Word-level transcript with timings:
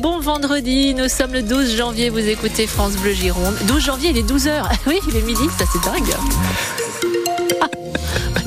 bon 0.00 0.18
vendredi. 0.18 0.94
Nous 0.94 1.08
sommes 1.08 1.32
le 1.32 1.42
12 1.42 1.76
janvier. 1.76 2.08
Vous 2.08 2.26
écoutez 2.26 2.66
France 2.66 2.96
Bleu 2.96 3.12
Gironde. 3.12 3.54
12 3.68 3.84
janvier, 3.84 4.10
il 4.10 4.18
est 4.18 4.28
12h. 4.28 4.62
Oui, 4.86 4.98
il 5.08 5.16
est 5.16 5.22
midi, 5.22 5.42
ça 5.58 5.64
c'est 5.70 5.82
dingue. 5.84 6.10
Ah. 7.60 7.68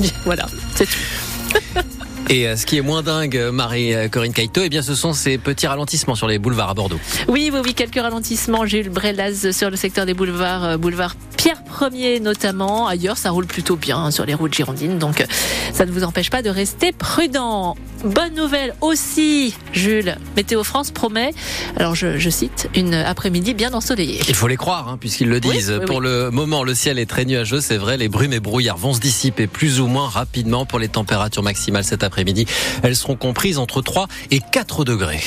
Voilà, 0.24 0.46
c'est 0.74 0.86
tout. 0.86 1.78
Et 2.30 2.48
euh, 2.48 2.56
ce 2.56 2.66
qui 2.66 2.78
est 2.78 2.80
moins 2.80 3.02
dingue, 3.02 3.50
Marie-Corinne 3.52 4.32
Caïto, 4.32 4.62
eh 4.64 4.68
bien, 4.68 4.82
ce 4.82 4.94
sont 4.94 5.12
ces 5.12 5.38
petits 5.38 5.66
ralentissements 5.66 6.14
sur 6.14 6.26
les 6.26 6.38
boulevards 6.38 6.70
à 6.70 6.74
Bordeaux. 6.74 6.98
Oui, 7.28 7.50
oui, 7.52 7.60
oui, 7.62 7.74
quelques 7.74 8.00
ralentissements. 8.00 8.64
Jules 8.66 8.88
Brelaz 8.88 9.52
sur 9.52 9.70
le 9.70 9.76
secteur 9.76 10.06
des 10.06 10.14
boulevards, 10.14 10.64
euh, 10.64 10.76
boulevard 10.76 11.14
Pierre 11.44 11.92
Ier 11.92 12.20
notamment. 12.20 12.88
Ailleurs, 12.88 13.18
ça 13.18 13.30
roule 13.30 13.44
plutôt 13.44 13.76
bien 13.76 13.98
hein, 13.98 14.10
sur 14.10 14.24
les 14.24 14.32
routes 14.32 14.54
girondines, 14.54 14.98
donc 14.98 15.20
euh, 15.20 15.26
ça 15.74 15.84
ne 15.84 15.90
vous 15.90 16.02
empêche 16.02 16.30
pas 16.30 16.40
de 16.40 16.48
rester 16.48 16.90
prudent. 16.92 17.76
Bonne 18.02 18.34
nouvelle 18.34 18.74
aussi, 18.80 19.54
Jules. 19.74 20.16
Météo 20.36 20.64
France 20.64 20.90
promet, 20.90 21.34
alors 21.76 21.94
je, 21.94 22.16
je 22.16 22.30
cite, 22.30 22.70
une 22.74 22.94
après-midi 22.94 23.52
bien 23.52 23.74
ensoleillée. 23.74 24.22
Il 24.26 24.34
faut 24.34 24.48
les 24.48 24.56
croire, 24.56 24.88
hein, 24.88 24.96
puisqu'ils 24.98 25.28
le 25.28 25.38
disent. 25.38 25.68
Oui, 25.68 25.80
oui, 25.80 25.84
pour 25.84 25.98
oui. 25.98 26.04
le 26.04 26.30
moment, 26.30 26.64
le 26.64 26.74
ciel 26.74 26.98
est 26.98 27.04
très 27.04 27.26
nuageux, 27.26 27.60
c'est 27.60 27.76
vrai. 27.76 27.98
Les 27.98 28.08
brumes 28.08 28.32
et 28.32 28.40
brouillards 28.40 28.78
vont 28.78 28.94
se 28.94 29.00
dissiper 29.00 29.46
plus 29.46 29.80
ou 29.80 29.86
moins 29.86 30.08
rapidement 30.08 30.64
pour 30.64 30.78
les 30.78 30.88
températures 30.88 31.42
maximales 31.42 31.84
cet 31.84 32.04
après-midi. 32.04 32.46
Elles 32.82 32.96
seront 32.96 33.16
comprises 33.16 33.58
entre 33.58 33.82
3 33.82 34.08
et 34.30 34.40
4 34.40 34.86
degrés. 34.86 35.20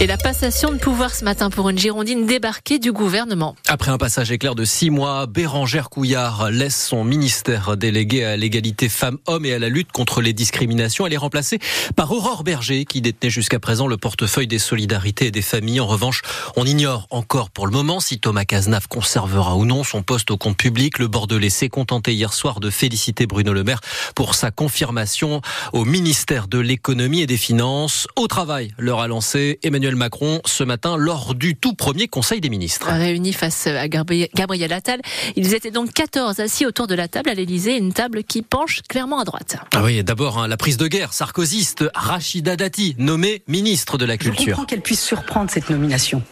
Et 0.00 0.08
la 0.08 0.16
passation 0.16 0.72
de 0.72 0.76
pouvoir 0.76 1.14
ce 1.14 1.24
matin 1.24 1.50
pour 1.50 1.70
une 1.70 1.78
Girondine 1.78 2.26
débarquée 2.26 2.80
du 2.80 2.90
gouvernement. 2.90 3.54
Après 3.68 3.92
un 3.92 3.96
passage 3.96 4.32
éclair 4.32 4.56
de 4.56 4.64
six 4.64 4.90
mois, 4.90 5.26
Bérangère 5.26 5.88
Couillard 5.88 6.50
laisse 6.50 6.88
son 6.88 7.04
ministère 7.04 7.76
délégué 7.76 8.24
à 8.24 8.36
l'égalité 8.36 8.88
femmes-hommes 8.88 9.46
et 9.46 9.54
à 9.54 9.58
la 9.60 9.68
lutte 9.68 9.92
contre 9.92 10.20
les 10.20 10.32
discriminations. 10.32 11.06
Elle 11.06 11.12
est 11.12 11.18
remplacée 11.18 11.60
par 11.94 12.10
Aurore 12.10 12.42
Berger, 12.42 12.84
qui 12.86 13.00
détenait 13.00 13.30
jusqu'à 13.30 13.60
présent 13.60 13.86
le 13.86 13.96
portefeuille 13.96 14.48
des 14.48 14.58
solidarités 14.58 15.26
et 15.26 15.30
des 15.30 15.42
familles. 15.42 15.80
En 15.80 15.86
revanche, 15.86 16.22
on 16.56 16.66
ignore 16.66 17.06
encore 17.10 17.50
pour 17.50 17.66
le 17.66 17.72
moment 17.72 18.00
si 18.00 18.18
Thomas 18.18 18.44
Cazenave 18.44 18.88
conservera 18.88 19.54
ou 19.54 19.64
non 19.64 19.84
son 19.84 20.02
poste 20.02 20.32
au 20.32 20.36
compte 20.36 20.56
public. 20.56 20.98
Le 20.98 21.06
Bordelais 21.06 21.50
s'est 21.50 21.68
contenté 21.68 22.12
hier 22.12 22.32
soir 22.32 22.58
de 22.58 22.68
féliciter 22.68 23.26
Bruno 23.26 23.52
Le 23.52 23.62
Maire 23.62 23.80
pour 24.16 24.34
sa 24.34 24.50
confirmation 24.50 25.40
au 25.72 25.84
ministère 25.84 26.48
de 26.48 26.58
l'économie 26.58 27.20
et 27.20 27.26
des 27.26 27.36
finances. 27.36 28.08
Au 28.16 28.26
travail, 28.26 28.74
leur 28.76 29.00
a 29.00 29.06
lancé 29.06 29.60
Emmanuel 29.62 29.83
Macron 29.94 30.40
ce 30.46 30.64
matin 30.64 30.96
lors 30.96 31.34
du 31.34 31.54
tout 31.56 31.74
premier 31.74 32.08
Conseil 32.08 32.40
des 32.40 32.48
ministres. 32.48 32.88
Réunis 32.90 33.34
face 33.34 33.66
à 33.66 33.86
Gabri- 33.88 34.28
Gabriel 34.34 34.72
Attal, 34.72 35.00
ils 35.36 35.52
étaient 35.54 35.70
donc 35.70 35.92
14 35.92 36.40
assis 36.40 36.64
autour 36.66 36.86
de 36.86 36.94
la 36.94 37.08
table 37.08 37.28
à 37.28 37.34
l'Elysée, 37.34 37.76
une 37.76 37.92
table 37.92 38.24
qui 38.24 38.40
penche 38.42 38.80
clairement 38.88 39.20
à 39.20 39.24
droite. 39.24 39.56
Ah 39.74 39.82
oui, 39.84 40.02
d'abord 40.02 40.38
hein, 40.38 40.48
la 40.48 40.56
prise 40.56 40.78
de 40.78 40.86
guerre 40.88 41.12
sarkozyste, 41.12 41.84
Rachida 41.94 42.56
Dati, 42.56 42.96
nommée 42.98 43.42
ministre 43.46 43.98
de 43.98 44.06
la 44.06 44.14
Je 44.14 44.18
Culture. 44.20 44.44
comprends 44.56 44.64
qu'elle 44.64 44.80
puisse 44.80 45.02
surprendre 45.04 45.50
cette 45.50 45.68
nomination. 45.68 46.22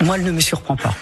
Moi, 0.00 0.16
elle 0.16 0.24
ne 0.24 0.30
me 0.32 0.40
surprend 0.40 0.76
pas. 0.76 0.94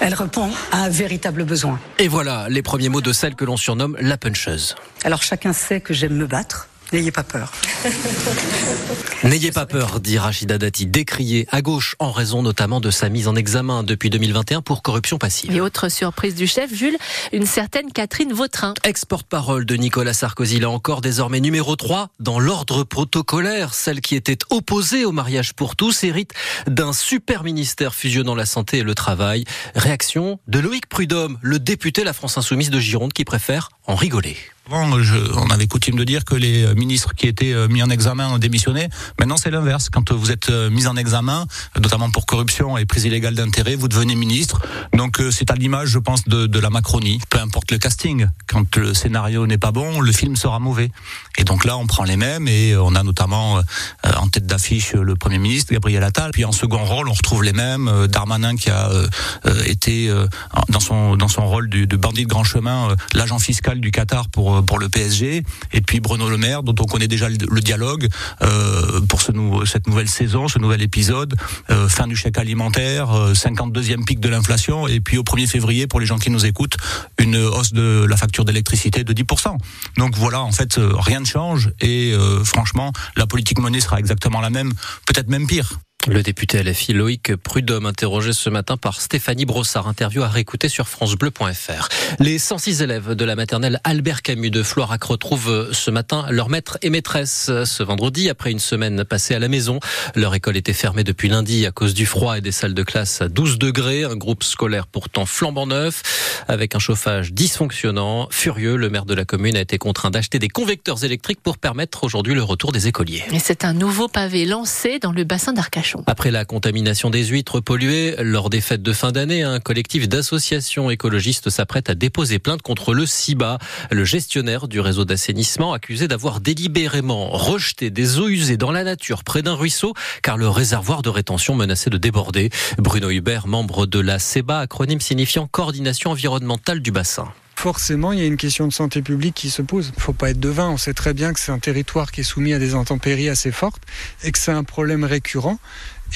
Elle 0.00 0.14
répond 0.14 0.50
à 0.72 0.82
un 0.82 0.88
véritable 0.90 1.44
besoin. 1.44 1.78
Et 1.98 2.08
voilà 2.08 2.46
les 2.50 2.62
premiers 2.62 2.88
mots 2.90 3.00
de 3.00 3.12
celle 3.12 3.34
que 3.34 3.44
l'on 3.44 3.56
surnomme 3.56 3.96
la 4.00 4.18
puncheuse. 4.18 4.74
Alors 5.04 5.22
chacun 5.22 5.52
sait 5.52 5.80
que 5.80 5.94
j'aime 5.94 6.14
me 6.14 6.26
battre. 6.26 6.68
N'ayez 6.92 7.10
pas 7.10 7.22
peur. 7.22 7.52
N'ayez 9.24 9.52
pas 9.52 9.66
peur, 9.66 10.00
dit 10.00 10.18
Rachida 10.18 10.58
Dati, 10.58 10.86
décriée 10.86 11.46
à 11.50 11.62
gauche 11.62 11.96
en 11.98 12.12
raison 12.12 12.42
notamment 12.42 12.80
de 12.80 12.90
sa 12.90 13.08
mise 13.08 13.26
en 13.26 13.34
examen 13.34 13.82
depuis 13.82 14.10
2021 14.10 14.62
pour 14.62 14.82
corruption 14.82 15.18
passive. 15.18 15.50
Et 15.54 15.60
autre 15.60 15.88
surprise 15.88 16.34
du 16.34 16.46
chef, 16.46 16.72
Jules, 16.72 16.96
une 17.32 17.46
certaine 17.46 17.90
Catherine 17.90 18.32
Vautrin. 18.32 18.74
Ex-porte-parole 18.84 19.64
de 19.64 19.74
Nicolas 19.76 20.12
Sarkozy, 20.12 20.60
là 20.60 20.70
encore 20.70 21.00
désormais 21.00 21.40
numéro 21.40 21.74
3 21.74 22.10
dans 22.20 22.38
l'ordre 22.38 22.84
protocolaire. 22.84 23.74
Celle 23.74 24.00
qui 24.00 24.14
était 24.14 24.38
opposée 24.50 25.04
au 25.04 25.12
mariage 25.12 25.54
pour 25.54 25.76
tous 25.76 26.04
hérite 26.04 26.32
d'un 26.66 26.92
super 26.92 27.44
ministère 27.44 27.94
fusionnant 27.94 28.34
la 28.34 28.46
santé 28.46 28.78
et 28.78 28.82
le 28.82 28.94
travail. 28.94 29.44
Réaction 29.74 30.38
de 30.46 30.58
Loïc 30.58 30.86
Prudhomme, 30.86 31.38
le 31.42 31.58
député 31.58 32.04
La 32.04 32.12
France 32.12 32.38
Insoumise 32.38 32.70
de 32.70 32.78
Gironde 32.78 33.12
qui 33.12 33.24
préfère 33.24 33.70
en 33.86 33.94
rigoler. 33.96 34.36
Avant, 34.66 34.98
je- 35.02 35.14
on 35.36 35.50
avait 35.50 35.66
coutume 35.66 35.96
de 35.96 36.04
dire 36.04 36.24
que 36.24 36.34
les 36.34 36.64
euh, 36.64 36.74
ministres 36.74 37.12
qui 37.14 37.26
étaient 37.26 37.52
euh, 37.52 37.68
mis 37.68 37.82
en 37.82 37.90
examen 37.90 38.28
ont 38.30 38.38
démissionné. 38.38 38.88
Maintenant, 39.20 39.36
c'est 39.36 39.50
l'inverse. 39.50 39.90
Quand 39.90 40.10
vous 40.10 40.30
êtes 40.30 40.48
euh, 40.48 40.70
mis 40.70 40.86
en 40.86 40.96
examen, 40.96 41.46
notamment 41.78 42.10
pour 42.10 42.24
corruption 42.24 42.78
et 42.78 42.86
prise 42.86 43.04
illégale 43.04 43.34
d'intérêt, 43.34 43.74
vous 43.76 43.88
devenez 43.88 44.14
ministre. 44.14 44.62
Donc, 44.94 45.20
euh, 45.20 45.30
c'est 45.30 45.50
à 45.50 45.54
l'image, 45.54 45.88
je 45.90 45.98
pense, 45.98 46.24
de, 46.26 46.46
de 46.46 46.58
la 46.58 46.70
Macronie. 46.70 47.20
Peu 47.28 47.40
importe 47.40 47.72
le 47.72 47.78
casting. 47.78 48.26
Quand 48.46 48.74
le 48.76 48.94
scénario 48.94 49.46
n'est 49.46 49.58
pas 49.58 49.70
bon, 49.70 50.00
le 50.00 50.12
film 50.12 50.34
sera 50.34 50.58
mauvais. 50.60 50.90
Et 51.36 51.44
donc 51.44 51.66
là, 51.66 51.76
on 51.76 51.86
prend 51.86 52.04
les 52.04 52.16
mêmes 52.16 52.48
et 52.48 52.72
euh, 52.72 52.82
on 52.82 52.94
a 52.94 53.02
notamment 53.02 53.58
euh, 53.58 53.62
euh, 54.06 54.12
en 54.16 54.28
tête 54.28 54.46
d'affiche 54.46 54.94
euh, 54.94 55.02
le 55.02 55.14
Premier 55.14 55.38
ministre, 55.38 55.74
Gabriel 55.74 56.02
Attal. 56.04 56.30
Puis 56.30 56.46
en 56.46 56.52
second 56.52 56.82
rôle, 56.86 57.10
on 57.10 57.12
retrouve 57.12 57.44
les 57.44 57.52
mêmes. 57.52 57.86
euh, 57.88 58.06
Darmanin 58.06 58.56
qui 58.56 58.70
a 58.70 58.88
euh, 58.88 59.06
euh, 59.44 59.62
été 59.66 60.08
euh, 60.08 60.26
dans 60.70 60.80
son 60.80 61.16
dans 61.16 61.28
son 61.28 61.46
rôle 61.46 61.68
du, 61.68 61.86
de 61.86 61.96
bandit 61.98 62.22
de 62.24 62.28
grand 62.30 62.44
chemin, 62.44 62.88
euh, 62.92 62.96
l'agent 63.12 63.38
fiscal 63.38 63.73
du 63.80 63.90
Qatar 63.90 64.28
pour 64.28 64.56
euh, 64.56 64.62
pour 64.62 64.78
le 64.78 64.88
PSG, 64.88 65.42
et 65.72 65.80
puis 65.80 66.00
Bruno 66.00 66.28
Le 66.28 66.36
Maire, 66.36 66.62
dont 66.62 66.74
on 66.80 66.84
connaît 66.84 67.08
déjà 67.08 67.28
le, 67.28 67.60
dialogue 67.60 68.08
euh, 68.42 69.00
pour 69.08 69.22
cette 69.22 69.86
nouvelle 69.86 70.08
saison, 70.08 70.48
ce 70.48 70.58
nouvel 70.58 70.82
épisode, 70.82 71.34
euh, 71.70 71.88
fin 71.88 72.06
du 72.06 72.16
chèque 72.16 72.38
alimentaire, 72.38 73.12
euh, 73.12 73.32
52e 73.32 74.04
pic 74.04 74.20
de 74.20 74.28
l'inflation, 74.28 74.86
et 74.88 75.00
puis 75.00 75.18
au 75.18 75.22
1er 75.22 75.46
février, 75.46 75.86
pour 75.86 76.00
les 76.00 76.06
gens 76.06 76.18
qui 76.18 76.30
nous 76.30 76.46
écoutent, 76.46 76.76
une 77.18 77.36
hausse 77.36 77.72
de 77.72 78.04
la 78.08 78.16
facture 78.16 78.44
d'électricité 78.44 79.04
de 79.04 79.12
10%. 79.12 79.56
Donc 79.96 80.16
voilà, 80.16 80.42
en 80.42 80.52
fait, 80.52 80.78
rien 80.78 81.20
ne 81.20 81.26
change, 81.26 81.70
et 81.80 82.14
franchement, 82.44 82.92
la 83.16 83.26
politique 83.26 83.58
menée 83.58 83.80
sera 83.80 83.98
exactement 83.98 84.40
la 84.40 84.50
même, 84.50 84.72
peut-être 85.06 85.28
même 85.28 85.46
pire. 85.46 85.78
Le 86.06 86.22
député 86.22 86.62
LFI 86.62 86.92
Loïc 86.92 87.34
Prudhomme, 87.34 87.86
interrogé 87.86 88.34
ce 88.34 88.50
matin 88.50 88.76
par 88.76 89.00
Stéphanie 89.00 89.46
Brossard, 89.46 89.88
interview 89.88 90.22
à 90.22 90.28
réécouter 90.28 90.68
sur 90.68 90.86
francebleu.fr. 90.86 91.88
Les 92.18 92.38
106 92.38 92.82
élèves 92.82 93.14
de 93.14 93.24
la 93.24 93.34
maternelle 93.34 93.80
Albert 93.84 94.20
Camus 94.20 94.50
de 94.50 94.62
Floirac 94.62 95.02
retrouvent 95.02 95.70
ce 95.72 95.90
matin 95.90 96.26
leur 96.28 96.50
maître 96.50 96.76
et 96.82 96.90
maîtresse 96.90 97.50
ce 97.64 97.82
vendredi 97.82 98.28
après 98.28 98.50
une 98.50 98.58
semaine 98.58 99.04
passée 99.04 99.34
à 99.34 99.38
la 99.38 99.48
maison. 99.48 99.80
Leur 100.14 100.34
école 100.34 100.58
était 100.58 100.74
fermée 100.74 101.04
depuis 101.04 101.30
lundi 101.30 101.64
à 101.64 101.70
cause 101.70 101.94
du 101.94 102.04
froid 102.04 102.36
et 102.36 102.42
des 102.42 102.52
salles 102.52 102.74
de 102.74 102.82
classe 102.82 103.22
à 103.22 103.28
12 103.28 103.58
degrés, 103.58 104.04
un 104.04 104.16
groupe 104.16 104.44
scolaire 104.44 104.86
pourtant 104.86 105.24
flambant 105.24 105.66
neuf 105.66 106.02
avec 106.48 106.74
un 106.74 106.80
chauffage 106.80 107.32
dysfonctionnant. 107.32 108.28
Furieux, 108.30 108.76
le 108.76 108.90
maire 108.90 109.06
de 109.06 109.14
la 109.14 109.24
commune 109.24 109.56
a 109.56 109.60
été 109.60 109.78
contraint 109.78 110.10
d'acheter 110.10 110.38
des 110.38 110.48
convecteurs 110.48 111.02
électriques 111.02 111.40
pour 111.40 111.56
permettre 111.56 112.04
aujourd'hui 112.04 112.34
le 112.34 112.42
retour 112.42 112.72
des 112.72 112.88
écoliers. 112.88 113.24
Et 113.32 113.38
c'est 113.38 113.64
un 113.64 113.72
nouveau 113.72 114.08
pavé 114.08 114.44
lancé 114.44 114.98
dans 114.98 115.12
le 115.12 115.24
bassin 115.24 115.54
d'Arcachon. 115.54 115.93
Après 116.06 116.30
la 116.30 116.44
contamination 116.44 117.10
des 117.10 117.24
huîtres 117.24 117.60
polluées 117.60 118.16
lors 118.20 118.50
des 118.50 118.60
fêtes 118.60 118.82
de 118.82 118.92
fin 118.92 119.12
d'année, 119.12 119.42
un 119.42 119.60
collectif 119.60 120.08
d'associations 120.08 120.90
écologistes 120.90 121.50
s'apprête 121.50 121.90
à 121.90 121.94
déposer 121.94 122.38
plainte 122.38 122.62
contre 122.62 122.94
le 122.94 123.06
CIBA, 123.06 123.58
le 123.90 124.04
gestionnaire 124.04 124.68
du 124.68 124.80
réseau 124.80 125.04
d'assainissement, 125.04 125.72
accusé 125.72 126.08
d'avoir 126.08 126.40
délibérément 126.40 127.30
rejeté 127.30 127.90
des 127.90 128.18
eaux 128.18 128.28
usées 128.28 128.56
dans 128.56 128.72
la 128.72 128.84
nature 128.84 129.24
près 129.24 129.42
d'un 129.42 129.54
ruisseau, 129.54 129.94
car 130.22 130.36
le 130.36 130.48
réservoir 130.48 131.02
de 131.02 131.08
rétention 131.08 131.54
menaçait 131.54 131.90
de 131.90 131.98
déborder. 131.98 132.50
Bruno 132.78 133.10
Hubert, 133.10 133.46
membre 133.46 133.86
de 133.86 134.00
la 134.00 134.18
CEBA, 134.18 134.60
acronyme 134.60 135.00
signifiant 135.00 135.48
coordination 135.50 136.10
environnementale 136.10 136.80
du 136.80 136.90
bassin. 136.90 137.28
Forcément, 137.56 138.12
il 138.12 138.18
y 138.18 138.22
a 138.22 138.26
une 138.26 138.36
question 138.36 138.66
de 138.66 138.72
santé 138.72 139.00
publique 139.00 139.34
qui 139.34 139.48
se 139.48 139.62
pose. 139.62 139.90
Il 139.94 139.96
ne 139.96 140.02
faut 140.02 140.12
pas 140.12 140.30
être 140.30 140.40
devin. 140.40 140.68
On 140.68 140.76
sait 140.76 140.92
très 140.92 141.14
bien 141.14 141.32
que 141.32 141.40
c'est 141.40 141.52
un 141.52 141.58
territoire 141.58 142.12
qui 142.12 142.20
est 142.20 142.24
soumis 142.24 142.52
à 142.52 142.58
des 142.58 142.74
intempéries 142.74 143.28
assez 143.28 143.52
fortes 143.52 143.82
et 144.22 144.32
que 144.32 144.38
c'est 144.38 144.52
un 144.52 144.64
problème 144.64 145.04
récurrent. 145.04 145.58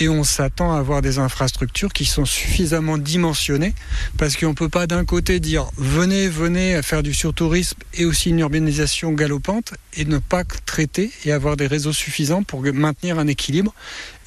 Et 0.00 0.08
on 0.08 0.22
s'attend 0.22 0.74
à 0.74 0.78
avoir 0.78 1.02
des 1.02 1.18
infrastructures 1.18 1.92
qui 1.92 2.04
sont 2.04 2.24
suffisamment 2.24 2.98
dimensionnées 2.98 3.74
parce 4.16 4.36
qu'on 4.36 4.50
ne 4.50 4.54
peut 4.54 4.68
pas 4.68 4.86
d'un 4.86 5.04
côté 5.04 5.40
dire 5.40 5.66
venez, 5.76 6.28
venez 6.28 6.76
à 6.76 6.82
faire 6.82 7.02
du 7.02 7.12
surtourisme 7.12 7.78
et 7.94 8.04
aussi 8.04 8.30
une 8.30 8.38
urbanisation 8.38 9.12
galopante 9.12 9.74
et 9.94 10.04
ne 10.04 10.18
pas 10.18 10.44
traiter 10.66 11.10
et 11.24 11.32
avoir 11.32 11.56
des 11.56 11.66
réseaux 11.66 11.92
suffisants 11.92 12.42
pour 12.44 12.62
maintenir 12.62 13.18
un 13.18 13.26
équilibre 13.26 13.74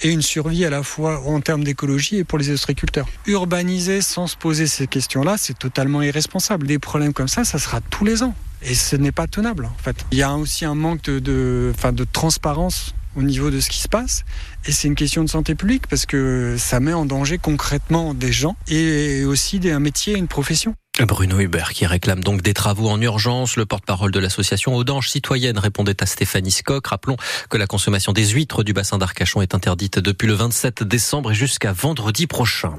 et 0.02 0.10
une 0.10 0.22
survie 0.22 0.66
à 0.66 0.70
la 0.70 0.84
fois 0.84 1.22
en 1.26 1.40
termes 1.42 1.64
d'écologie 1.64 2.18
et 2.18 2.24
pour 2.24 2.38
les 2.38 2.50
ostréiculteurs. 2.50 3.08
Urbaniser 3.28 4.02
sans 4.02 4.28
se 4.28 4.36
poser 4.36 4.68
ces 4.68 4.88
questions-là, 4.88 5.36
c'est 5.38 5.58
totalement 5.58 6.02
irresponsable. 6.02 6.68
Des 6.68 6.80
problèmes 6.80 7.14
comme 7.14 7.28
ça, 7.28 7.44
ça 7.44 7.60
sera 7.60 7.82
tous 7.82 8.04
les 8.04 8.24
ans. 8.24 8.36
Et 8.64 8.76
ce 8.76 8.96
n'est 8.96 9.12
pas 9.12 9.28
tenable, 9.28 9.66
en 9.66 9.84
fait. 9.84 10.06
Il 10.12 10.18
y 10.18 10.24
a 10.24 10.34
aussi 10.34 10.66
un 10.66 10.76
manque 10.76 11.04
de, 11.04 11.72
enfin, 11.76 11.92
de 11.92 12.04
transparence 12.04 12.94
au 13.16 13.24
niveau 13.24 13.50
de 13.50 13.60
ce 13.60 13.70
qui 13.70 13.80
se 13.80 13.88
passe. 13.88 14.24
Et 14.66 14.72
c'est 14.72 14.88
une 14.88 14.96
question 14.96 15.24
de 15.24 15.30
santé 15.30 15.56
publique 15.56 15.88
parce 15.88 16.06
que 16.06 16.56
ça 16.58 16.80
met 16.80 16.94
en 16.94 17.06
danger 17.06 17.38
concrètement 17.38 18.14
des 18.14 18.32
gens 18.32 18.56
et 18.68 19.26
aussi 19.26 19.60
un 19.66 19.80
métier 19.80 20.16
une 20.16 20.28
profession. 20.28 20.76
Bruno 21.00 21.40
Hubert 21.40 21.72
qui 21.74 21.86
réclame 21.86 22.24
donc 22.24 22.42
des 22.42 22.54
travaux 22.54 22.90
en 22.90 23.02
urgence. 23.02 23.56
Le 23.56 23.66
porte-parole 23.66 24.12
de 24.12 24.20
l'association 24.20 24.76
Audange 24.76 25.10
Citoyenne 25.10 25.58
répondait 25.58 26.04
à 26.04 26.06
Stéphanie 26.06 26.52
Skock. 26.52 26.88
Rappelons 26.88 27.16
que 27.50 27.58
la 27.58 27.66
consommation 27.66 28.12
des 28.12 28.28
huîtres 28.28 28.64
du 28.64 28.74
bassin 28.74 28.98
d'Arcachon 28.98 29.42
est 29.42 29.56
interdite 29.56 30.00
depuis 30.00 30.28
le 30.28 30.34
27 30.34 30.84
décembre 30.84 31.32
et 31.32 31.36
jusqu'à 31.36 31.72
vendredi 31.72 32.28
prochain. 32.28 32.74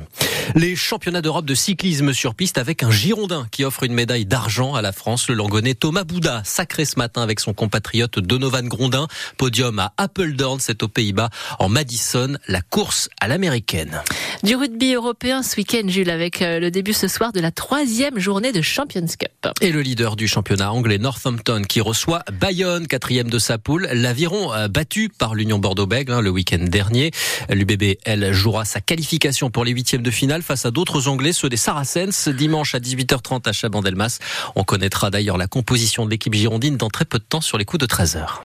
Les 0.54 0.76
championnats 0.76 1.22
d'Europe 1.22 1.46
de 1.46 1.54
cyclisme 1.54 2.12
sur 2.12 2.34
piste 2.34 2.58
avec 2.58 2.82
un 2.82 2.90
Girondin 2.90 3.46
qui 3.50 3.64
offre 3.64 3.84
une 3.84 3.94
médaille 3.94 4.26
d'argent 4.26 4.74
à 4.74 4.82
la 4.82 4.92
France. 4.92 5.28
Le 5.28 5.34
Langonais 5.34 5.74
Thomas 5.74 6.04
Bouda, 6.04 6.42
sacré 6.44 6.84
ce 6.84 6.98
matin 6.98 7.22
avec 7.22 7.40
son 7.40 7.52
compatriote 7.54 8.18
Donovan 8.18 8.66
Grondin. 8.68 9.06
Podium 9.36 9.78
à 9.78 9.92
Appledorn, 9.96 10.58
c'est 10.60 10.82
aux 10.82 10.88
Pays-Bas. 10.88 11.30
En 11.58 11.68
Madison, 11.68 12.36
la 12.48 12.60
course 12.60 13.08
à 13.20 13.28
l'américaine. 13.28 14.02
Du 14.42 14.56
rugby 14.56 14.94
européen 14.94 15.42
ce 15.42 15.56
week-end, 15.56 15.86
Jules, 15.86 16.10
avec 16.10 16.42
euh, 16.42 16.58
le 16.58 16.70
début 16.70 16.92
ce 16.92 17.08
soir 17.08 17.32
de 17.32 17.40
la 17.40 17.50
troisième 17.50 18.18
journée 18.18 18.52
de 18.52 18.60
Champions 18.60 19.06
Cup. 19.06 19.52
Et 19.60 19.70
le 19.70 19.82
leader 19.82 20.16
du 20.16 20.28
championnat 20.28 20.72
anglais, 20.72 20.98
Northampton, 20.98 21.62
qui 21.68 21.80
reçoit 21.80 22.22
Bayonne, 22.40 22.86
quatrième 22.86 23.30
de 23.30 23.38
sa 23.38 23.58
poule. 23.58 23.88
L'aviron 23.92 24.52
euh, 24.52 24.68
battu 24.68 25.08
par 25.08 25.34
l'Union 25.34 25.58
Bordeaux-Bègles 25.58 26.12
hein, 26.12 26.20
le 26.20 26.30
week-end 26.30 26.58
dernier. 26.60 27.10
L'UBB, 27.48 27.98
elle, 28.04 28.32
jouera 28.32 28.64
sa 28.64 28.80
qualification 28.80 29.50
pour 29.50 29.64
les 29.64 29.72
huitièmes 29.72 30.02
de 30.02 30.10
face 30.40 30.64
à 30.64 30.70
d'autres 30.70 31.08
Anglais, 31.08 31.34
ceux 31.34 31.50
des 31.50 31.58
Saracens, 31.58 32.28
dimanche 32.28 32.74
à 32.74 32.78
18h30 32.78 33.46
à 33.46 33.52
Chabandelmas. 33.52 34.20
On 34.56 34.64
connaîtra 34.64 35.10
d'ailleurs 35.10 35.36
la 35.36 35.48
composition 35.48 36.06
de 36.06 36.10
l'équipe 36.10 36.32
girondine 36.32 36.78
dans 36.78 36.88
très 36.88 37.04
peu 37.04 37.18
de 37.18 37.24
temps 37.24 37.42
sur 37.42 37.58
les 37.58 37.66
coups 37.66 37.80
de 37.80 37.86
13h. 37.86 38.40